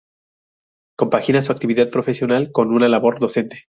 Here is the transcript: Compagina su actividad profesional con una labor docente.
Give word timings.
Compagina 0.97 1.43
su 1.43 1.51
actividad 1.51 1.91
profesional 1.91 2.51
con 2.51 2.73
una 2.73 2.89
labor 2.89 3.19
docente. 3.19 3.65